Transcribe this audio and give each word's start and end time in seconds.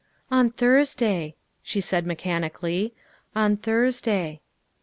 "On 0.31 0.49
Thursday," 0.49 1.35
she 1.61 1.79
said 1.79 2.07
mechanically," 2.07 2.95
on 3.35 3.55
Thurs 3.55 4.01
day." 4.01 4.41